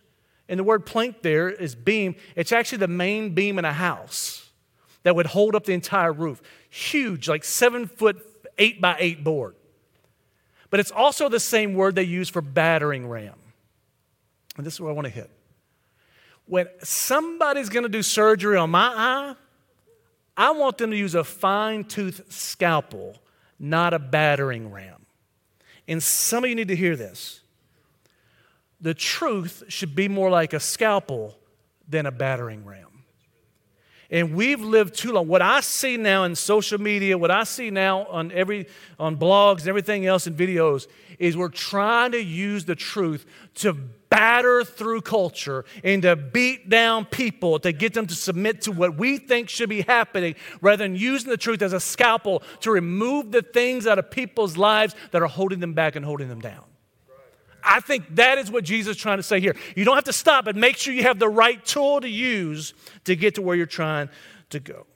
[0.46, 2.16] And the word plank there is beam.
[2.36, 4.50] It's actually the main beam in a house
[5.04, 6.42] that would hold up the entire roof.
[6.68, 8.22] Huge, like seven foot,
[8.58, 9.54] eight by eight board.
[10.68, 13.36] But it's also the same word they use for battering ram.
[14.58, 15.30] And this is where I want to hit.
[16.44, 19.34] When somebody's going to do surgery on my eye,
[20.36, 23.18] I want them to use a fine tooth scalpel
[23.58, 25.06] not a battering ram.
[25.86, 27.40] And some of you need to hear this.
[28.80, 31.38] The truth should be more like a scalpel
[31.88, 32.97] than a battering ram.
[34.10, 35.28] And we've lived too long.
[35.28, 38.66] What I see now in social media, what I see now on every
[38.98, 40.86] on blogs and everything else in videos
[41.18, 43.74] is we're trying to use the truth to
[44.08, 48.96] batter through culture and to beat down people to get them to submit to what
[48.96, 53.30] we think should be happening rather than using the truth as a scalpel to remove
[53.30, 56.64] the things out of people's lives that are holding them back and holding them down.
[57.62, 59.56] I think that is what Jesus is trying to say here.
[59.74, 62.74] You don't have to stop, but make sure you have the right tool to use
[63.04, 64.08] to get to where you're trying
[64.50, 64.86] to go.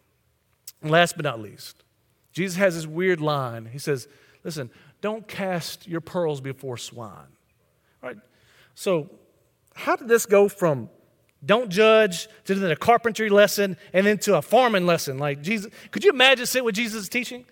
[0.83, 1.83] Last but not least,
[2.33, 3.67] Jesus has this weird line.
[3.67, 4.09] He says,
[4.45, 4.71] Listen,
[5.01, 7.29] don't cast your pearls before swine.
[8.03, 8.19] All right?
[8.75, 9.11] So,
[9.75, 10.89] how did this go from
[11.45, 15.19] don't judge to then a carpentry lesson and then to a farming lesson?
[15.19, 17.45] Like Jesus, could you imagine sit with Jesus teaching?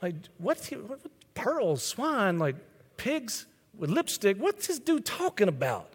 [0.00, 1.00] Like, what's he, what,
[1.34, 2.56] pearls, swine, like
[2.96, 4.36] pigs with lipstick?
[4.38, 5.88] What's this dude talking about?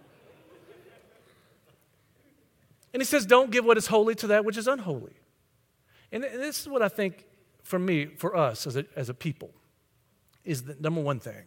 [2.94, 5.14] And he says, don't give what is holy to that which is unholy.
[6.12, 7.26] And this is what I think
[7.64, 9.52] for me, for us as a, as a people,
[10.46, 11.44] is the number one thing.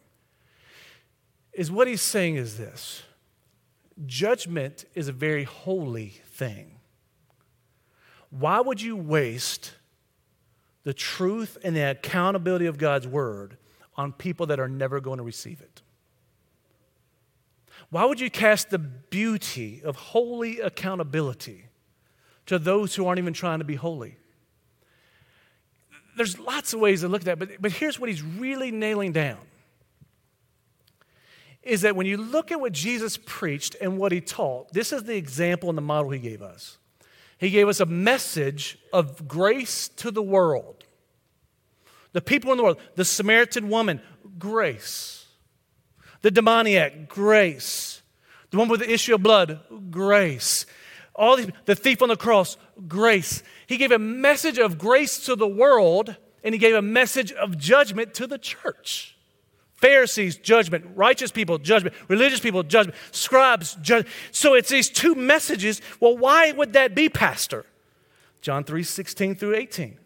[1.52, 3.02] Is what he's saying is this
[4.06, 6.78] Judgment is a very holy thing.
[8.30, 9.74] Why would you waste
[10.84, 13.56] the truth and the accountability of God's word
[13.96, 15.82] on people that are never going to receive it?
[17.90, 21.64] Why would you cast the beauty of holy accountability
[22.46, 24.16] to those who aren't even trying to be holy?
[26.16, 29.12] There's lots of ways to look at that, but, but here's what he's really nailing
[29.12, 29.38] down
[31.62, 35.04] is that when you look at what Jesus preached and what he taught, this is
[35.04, 36.78] the example and the model he gave us.
[37.38, 40.84] He gave us a message of grace to the world.
[42.12, 44.00] The people in the world, the Samaritan woman,
[44.38, 45.19] grace.
[46.22, 48.02] The demoniac, grace.
[48.50, 50.66] The one with the issue of blood, grace.
[51.14, 52.56] All these, the thief on the cross,
[52.88, 53.42] grace.
[53.66, 57.58] He gave a message of grace to the world, and he gave a message of
[57.58, 59.16] judgment to the church.
[59.80, 60.84] Pharisees, judgment.
[60.94, 61.94] Righteous people, judgment.
[62.08, 62.98] Religious people, judgment.
[63.12, 64.14] Scribes, judgment.
[64.30, 65.80] So it's these two messages.
[66.00, 67.64] Well, why would that be, Pastor?
[68.42, 69.98] John 3 16 through 18.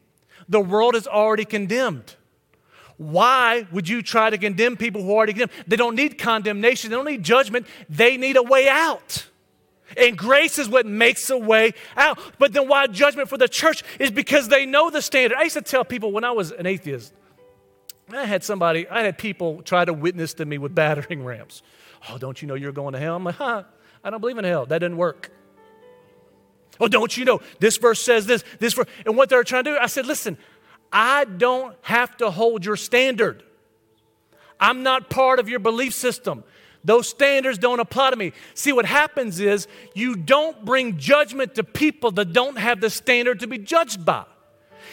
[0.48, 2.14] The world is already condemned.
[2.96, 5.52] Why would you try to condemn people who are already condemned?
[5.66, 9.26] They don't need condemnation, they don't need judgment, they need a way out.
[9.96, 12.18] And grace is what makes a way out.
[12.38, 15.36] But then why judgment for the church is because they know the standard.
[15.36, 17.12] I used to tell people when I was an atheist,
[18.12, 21.62] I had somebody, I had people try to witness to me with battering rams.
[22.08, 23.16] Oh, don't you know you're going to hell?
[23.16, 23.64] I'm like, huh,
[24.02, 24.66] I don't believe in hell.
[24.66, 25.30] That didn't work.
[26.80, 28.88] Oh, don't you know this verse says this, this verse.
[29.06, 30.36] And what they're trying to do, I said, listen,
[30.94, 33.42] I don't have to hold your standard.
[34.60, 36.44] I'm not part of your belief system.
[36.84, 38.32] Those standards don't apply to me.
[38.54, 43.40] See, what happens is you don't bring judgment to people that don't have the standard
[43.40, 44.24] to be judged by.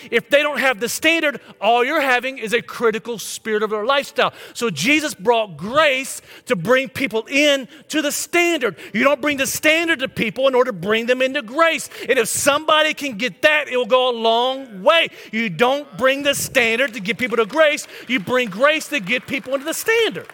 [0.10, 3.86] If they don't have the standard, all you're having is a critical spirit of their
[3.86, 4.34] lifestyle.
[4.54, 8.78] So Jesus brought grace to bring people in to the standard.
[8.94, 11.90] You don't bring the standard to people in order to bring them into grace.
[12.08, 15.10] And if somebody can get that, it will go a long way.
[15.32, 19.28] You don't bring the standard to get people to grace, you bring grace to get
[19.28, 20.28] people into the standard.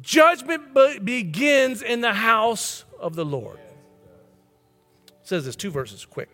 [0.00, 3.58] Judgment be- begins in the house of the Lord.
[5.06, 6.28] It says this two verses quick.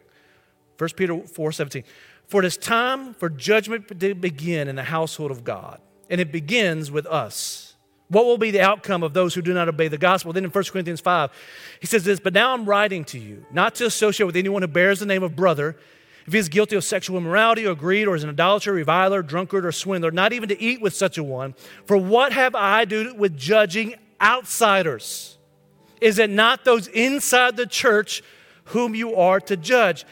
[0.79, 1.85] 1 Peter 4 17.
[2.27, 6.33] For it is time for judgment to begin in the household of God, and it
[6.33, 7.75] begins with us.
[8.09, 10.33] What will be the outcome of those who do not obey the gospel?
[10.33, 11.31] Then in 1 Corinthians 5,
[11.81, 14.69] he says this, But now I'm writing to you, not to associate with anyone who
[14.69, 15.77] bears the name of brother,
[16.27, 19.67] if he is guilty of sexual immorality or greed or is an idolater, reviler, drunkard,
[19.67, 21.55] or swindler, not even to eat with such a one.
[21.87, 25.37] For what have I to do with judging outsiders?
[26.01, 28.23] Is it not those inside the church
[28.67, 30.05] whom you are to judge?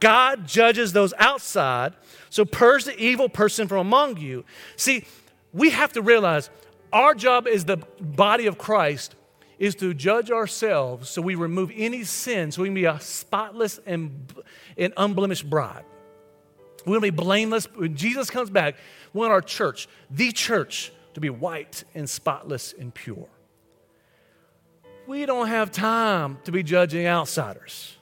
[0.00, 1.92] God judges those outside.
[2.30, 4.44] So purge the evil person from among you.
[4.76, 5.04] See,
[5.52, 6.50] we have to realize
[6.92, 9.14] our job as the body of Christ
[9.58, 13.78] is to judge ourselves so we remove any sin so we can be a spotless
[13.84, 14.32] and,
[14.76, 15.84] and unblemished bride.
[16.86, 17.66] We want to be blameless.
[17.74, 18.76] When Jesus comes back,
[19.12, 23.28] we want our church, the church, to be white and spotless and pure.
[25.06, 27.96] We don't have time to be judging outsiders.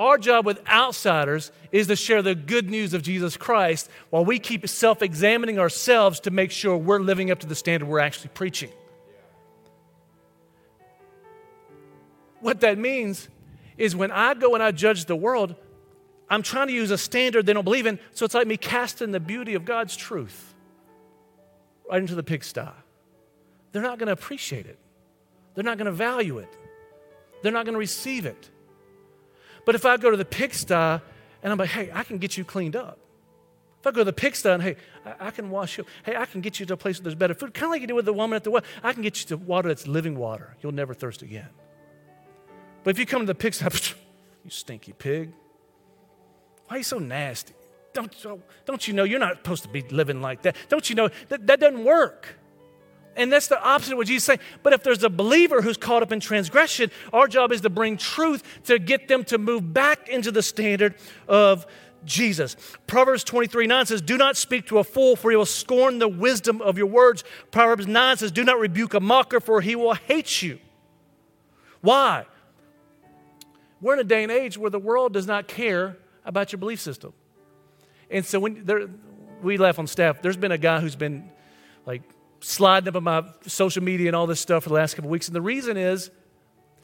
[0.00, 4.38] Our job with outsiders is to share the good news of Jesus Christ while we
[4.38, 8.30] keep self examining ourselves to make sure we're living up to the standard we're actually
[8.32, 8.70] preaching.
[12.40, 13.28] What that means
[13.76, 15.54] is when I go and I judge the world,
[16.30, 19.10] I'm trying to use a standard they don't believe in, so it's like me casting
[19.10, 20.54] the beauty of God's truth
[21.90, 22.62] right into the pigsty.
[23.72, 24.78] They're not going to appreciate it,
[25.54, 26.56] they're not going to value it,
[27.42, 28.48] they're not going to receive it.
[29.70, 31.00] But if I go to the pigsty and
[31.44, 32.98] I'm like, hey, I can get you cleaned up.
[33.78, 34.74] If I go to the pigsty and, hey,
[35.06, 37.14] I, I can wash you, hey, I can get you to a place where there's
[37.14, 39.02] better food, kind of like you did with the woman at the well, I can
[39.02, 40.56] get you to water that's living water.
[40.60, 41.50] You'll never thirst again.
[42.82, 43.64] But if you come to the pigsty,
[44.44, 45.30] you stinky pig,
[46.66, 47.54] why are you so nasty?
[47.92, 48.12] Don't,
[48.64, 50.56] don't you know you're not supposed to be living like that?
[50.68, 52.39] Don't you know that, that doesn't work?
[53.16, 54.40] And that's the opposite of what Jesus is saying.
[54.62, 57.96] But if there's a believer who's caught up in transgression, our job is to bring
[57.96, 60.94] truth to get them to move back into the standard
[61.28, 61.66] of
[62.04, 62.56] Jesus.
[62.86, 66.08] Proverbs 23 9 says, Do not speak to a fool, for he will scorn the
[66.08, 67.24] wisdom of your words.
[67.50, 70.58] Proverbs 9 says, Do not rebuke a mocker, for he will hate you.
[71.80, 72.26] Why?
[73.80, 76.80] We're in a day and age where the world does not care about your belief
[76.80, 77.12] system.
[78.10, 78.88] And so when there,
[79.42, 81.30] we laugh on staff, there's been a guy who's been
[81.86, 82.02] like
[82.40, 85.28] sliding up on my social media and all this stuff for the last couple weeks.
[85.28, 86.10] And the reason is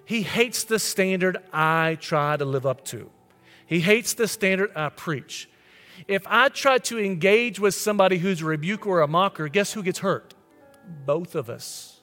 [0.04, 3.10] he hates the standard I try to live up to.
[3.66, 5.48] He hates the standard I preach.
[6.06, 9.82] If I try to engage with somebody who's a rebuker or a mocker, guess who
[9.82, 10.34] gets hurt?
[11.04, 12.00] Both of us.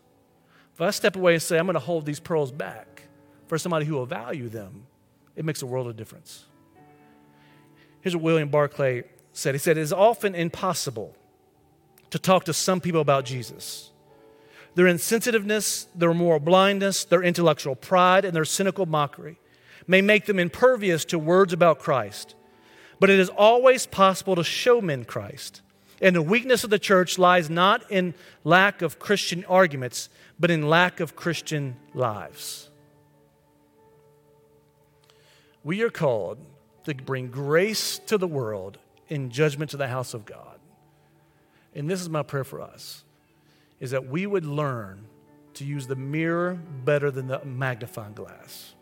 [0.74, 3.04] If I step away and say, I'm going to hold these pearls back
[3.48, 4.88] for somebody who will value them,
[5.36, 6.46] it makes a world of difference.
[8.02, 11.16] Here's what William Barclay said He said, It is often impossible
[12.14, 13.90] to talk to some people about Jesus.
[14.76, 19.40] Their insensitiveness, their moral blindness, their intellectual pride, and their cynical mockery
[19.88, 22.36] may make them impervious to words about Christ.
[23.00, 25.64] But it is always possible to show men Christ.
[26.04, 30.08] And the weakness of the church lies not in lack of Christian arguments,
[30.40, 32.70] but in lack of Christian lives.
[35.64, 36.38] We are called
[36.84, 38.78] to bring grace to the world
[39.10, 40.53] in judgment to the house of God
[41.76, 43.04] and this is my prayer for us,
[43.80, 45.06] is that we would learn
[45.56, 48.74] to use the mirror better than the magnifying glass.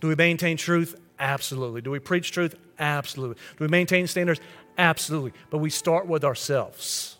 [0.00, 1.00] Do we maintain truth?
[1.18, 1.80] Absolutely.
[1.80, 2.54] Do we preach truth?
[2.78, 3.36] Absolutely.
[3.56, 4.40] Do we maintain standards?
[4.76, 5.32] Absolutely.
[5.50, 7.16] But we start with ourselves.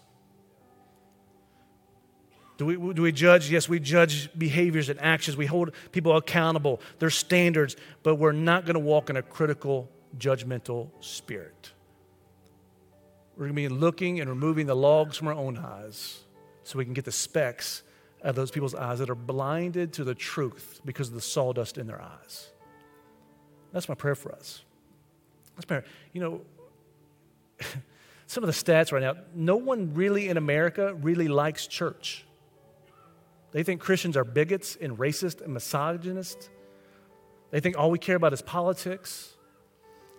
[2.56, 3.50] Do we, do we judge?
[3.50, 5.36] Yes, we judge behaviors and actions.
[5.36, 9.88] We hold people accountable, their standards, but we're not going to walk in a critical,
[10.18, 11.72] judgmental spirit.
[13.36, 16.20] We're going to be looking and removing the logs from our own eyes
[16.62, 17.82] so we can get the specks
[18.22, 21.76] out of those people's eyes that are blinded to the truth because of the sawdust
[21.76, 22.50] in their eyes.
[23.72, 24.62] That's my prayer for us.
[25.56, 25.84] That's prayer.
[26.12, 26.40] You know,
[28.26, 32.24] some of the stats right now no one really in America really likes church.
[33.52, 36.50] They think Christians are bigots and racist and misogynist.
[37.50, 39.33] They think all we care about is politics.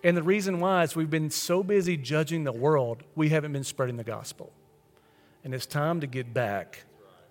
[0.05, 3.63] And the reason why is we've been so busy judging the world, we haven't been
[3.63, 4.53] spreading the gospel.
[5.43, 6.85] And it's time to get back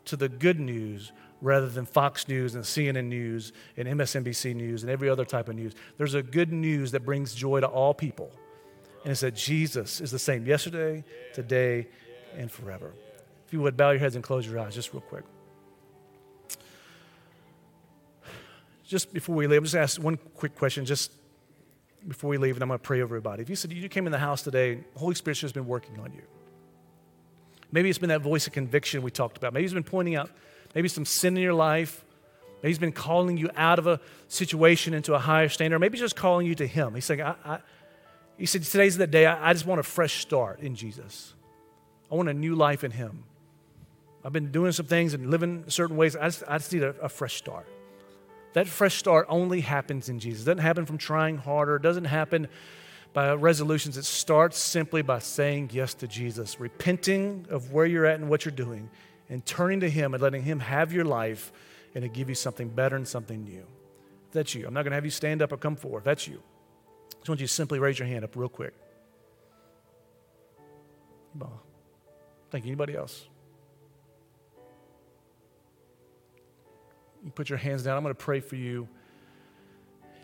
[0.06, 4.90] to the good news rather than Fox News and CNN News and MSNBC News and
[4.90, 5.72] every other type of news.
[5.98, 8.32] There's a good news that brings joy to all people.
[9.04, 11.86] And it's that Jesus is the same yesterday, today,
[12.36, 12.92] and forever.
[13.46, 15.22] If you would, bow your heads and close your eyes just real quick.
[18.82, 21.12] Just before we leave, I'm just ask one quick question, just
[22.06, 23.42] before we leave, and I'm going to pray over everybody.
[23.42, 26.12] If you said you came in the house today, Holy Spirit has been working on
[26.12, 26.22] you.
[27.72, 29.52] Maybe it's been that voice of conviction we talked about.
[29.52, 30.30] Maybe He's been pointing out
[30.74, 32.04] maybe some sin in your life.
[32.62, 35.78] Maybe He's been calling you out of a situation into a higher standard.
[35.78, 36.94] Maybe just calling you to Him.
[36.94, 37.58] He's saying, I, I,
[38.38, 39.26] He said, Today's the day.
[39.26, 41.34] I, I just want a fresh start in Jesus.
[42.12, 43.24] I want a new life in Him.
[44.24, 46.16] I've been doing some things and living certain ways.
[46.16, 47.66] I just, I just need a, a fresh start.
[48.54, 50.42] That fresh start only happens in Jesus.
[50.42, 51.76] It doesn't happen from trying harder.
[51.76, 52.48] It doesn't happen
[53.12, 53.96] by resolutions.
[53.96, 58.44] It starts simply by saying yes to Jesus, repenting of where you're at and what
[58.44, 58.90] you're doing,
[59.28, 61.52] and turning to Him and letting Him have your life
[61.94, 63.64] and to give you something better and something new.
[64.28, 64.66] If that's you.
[64.66, 65.98] I'm not going to have you stand up or come forward.
[65.98, 66.40] If that's you.
[66.40, 68.74] I just want you to simply raise your hand up real quick.
[72.50, 72.70] Thank you.
[72.70, 73.26] Anybody else?
[77.34, 77.96] Put your hands down.
[77.96, 78.88] I'm going to pray for you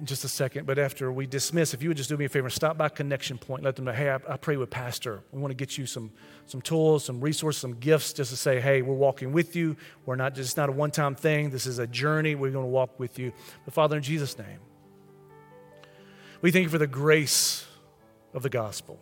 [0.00, 2.28] in just a second, but after we dismiss, if you would just do me a
[2.28, 3.62] favor, stop by Connection Point.
[3.62, 5.22] Let them know, hey, I, I pray with Pastor.
[5.30, 6.10] We want to get you some,
[6.46, 9.76] some tools, some resources, some gifts just to say, hey, we're walking with you.
[10.06, 11.50] We're not just not a one time thing.
[11.50, 12.34] This is a journey.
[12.34, 13.32] We're going to walk with you.
[13.66, 14.58] But Father, in Jesus' name,
[16.40, 17.66] we thank you for the grace
[18.32, 18.98] of the gospel.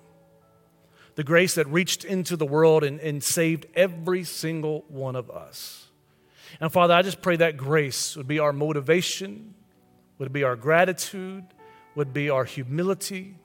[1.14, 5.87] The grace that reached into the world and, and saved every single one of us.
[6.60, 9.54] And Father, I just pray that grace would be our motivation,
[10.18, 11.44] would be our gratitude,
[11.94, 13.36] would be our humility,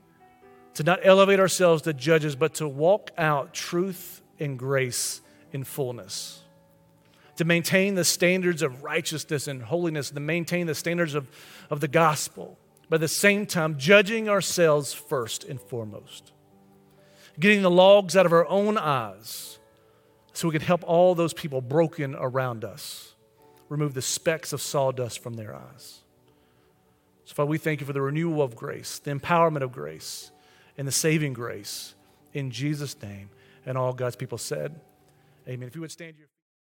[0.75, 6.41] to not elevate ourselves to judges, but to walk out truth and grace in fullness.
[7.37, 11.27] To maintain the standards of righteousness and holiness, to maintain the standards of,
[11.69, 12.57] of the gospel,
[12.89, 16.31] but at the same time, judging ourselves first and foremost.
[17.39, 19.57] Getting the logs out of our own eyes
[20.33, 23.13] so we can help all those people broken around us
[23.69, 26.01] remove the specks of sawdust from their eyes.
[27.25, 30.31] So, Father, we thank you for the renewal of grace, the empowerment of grace,
[30.77, 31.95] and the saving grace
[32.33, 33.29] in Jesus' name.
[33.65, 34.79] And all God's people said,
[35.47, 35.67] Amen.
[35.67, 36.27] If you would stand your